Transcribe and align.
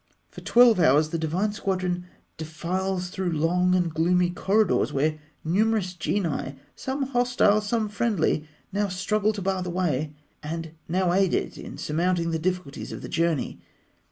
For 0.29 0.41
twelve 0.41 0.79
hours, 0.79 1.09
the 1.09 1.19
divine 1.19 1.53
squadron 1.53 2.07
defiles 2.35 3.09
through 3.09 3.33
long 3.37 3.75
and 3.75 3.93
gloomy 3.93 4.31
corridors, 4.31 4.91
where 4.91 5.19
numerous 5.43 5.93
genii, 5.93 6.55
some 6.75 7.03
hostile, 7.03 7.61
some 7.61 7.87
friendly, 7.87 8.47
now 8.73 8.87
struggle 8.87 9.31
to 9.33 9.43
bar 9.43 9.61
the 9.61 9.69
way, 9.69 10.15
and 10.41 10.71
now 10.89 11.13
aid 11.13 11.35
it 11.35 11.55
in 11.55 11.77
surmounting 11.77 12.31
the 12.31 12.39
difficulties 12.39 12.91
of 12.91 13.03
the 13.03 13.09
journey. 13.09 13.61